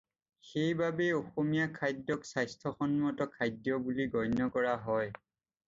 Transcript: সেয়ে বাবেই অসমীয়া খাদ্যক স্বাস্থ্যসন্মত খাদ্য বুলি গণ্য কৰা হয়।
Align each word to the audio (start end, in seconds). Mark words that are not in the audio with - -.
সেয়ে 0.47 0.73
বাবেই 0.81 1.13
অসমীয়া 1.21 1.67
খাদ্যক 1.77 2.21
স্বাস্থ্যসন্মত 2.31 3.19
খাদ্য 3.35 3.65
বুলি 3.85 4.03
গণ্য 4.15 4.39
কৰা 4.57 4.75
হয়। 4.89 5.09